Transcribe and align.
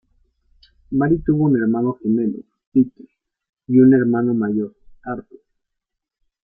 Mary 0.89 1.19
tuvo 1.19 1.43
un 1.43 1.61
hermano 1.61 1.93
gemelo, 2.01 2.39
Peter, 2.73 3.05
y 3.67 3.79
un 3.81 3.93
hermano 3.93 4.33
mayor, 4.33 4.73
Arthur. 5.03 5.41